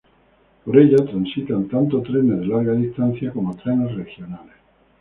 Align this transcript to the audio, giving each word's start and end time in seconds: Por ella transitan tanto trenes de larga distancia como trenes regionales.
Por 0.65 0.79
ella 0.79 1.05
transitan 1.05 1.67
tanto 1.67 2.01
trenes 2.01 2.39
de 2.39 2.47
larga 2.47 2.73
distancia 2.73 3.31
como 3.31 3.55
trenes 3.55 3.93
regionales. 3.95 4.55